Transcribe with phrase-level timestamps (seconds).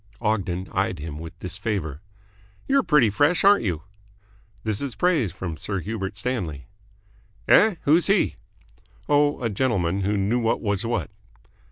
[0.19, 2.01] Ogden eyed him with disfavour.
[2.67, 3.83] "You're pretty fresh, aren't you?"
[4.63, 6.65] "This is praise from Sir Hubert Stanley."
[7.47, 7.75] "Eh?
[7.83, 8.37] Who's he?"
[9.07, 11.11] "Oh, a gentleman who knew what was what."